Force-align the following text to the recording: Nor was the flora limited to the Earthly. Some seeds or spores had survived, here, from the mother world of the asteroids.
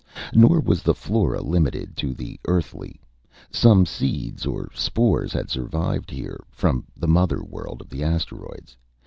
Nor 0.33 0.61
was 0.61 0.81
the 0.81 0.95
flora 0.95 1.43
limited 1.43 1.95
to 1.97 2.15
the 2.15 2.39
Earthly. 2.47 2.99
Some 3.51 3.85
seeds 3.85 4.47
or 4.47 4.71
spores 4.73 5.31
had 5.31 5.51
survived, 5.51 6.09
here, 6.09 6.39
from 6.49 6.87
the 6.97 7.07
mother 7.07 7.43
world 7.43 7.81
of 7.81 7.89
the 7.89 8.01
asteroids. 8.03 8.75